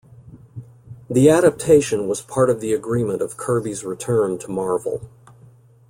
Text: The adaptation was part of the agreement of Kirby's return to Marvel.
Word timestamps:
The 1.11 1.29
adaptation 1.29 2.07
was 2.07 2.23
part 2.23 2.49
of 2.49 2.59
the 2.59 2.73
agreement 2.73 3.21
of 3.21 3.37
Kirby's 3.37 3.83
return 3.85 4.39
to 4.39 4.47
Marvel. 4.49 5.07